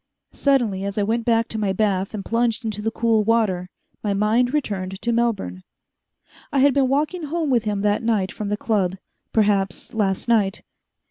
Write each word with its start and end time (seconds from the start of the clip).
Suddenly, 0.33 0.83
as 0.83 0.97
I 0.97 1.03
went 1.03 1.25
back 1.25 1.47
to 1.49 1.59
my 1.59 1.73
bath 1.73 2.15
and 2.15 2.25
plunged 2.25 2.65
into 2.65 2.81
the 2.81 2.89
cool 2.89 3.23
water, 3.23 3.69
my 4.03 4.15
mind 4.15 4.51
returned 4.51 4.99
to 5.03 5.11
Melbourne. 5.11 5.61
I 6.51 6.57
had 6.57 6.73
been 6.73 6.87
walking 6.87 7.25
home 7.25 7.51
with 7.51 7.65
him 7.65 7.81
that 7.81 8.01
night 8.01 8.31
from 8.31 8.49
the 8.49 8.57
Club 8.57 8.95
perhaps 9.31 9.93
last 9.93 10.27
night. 10.27 10.63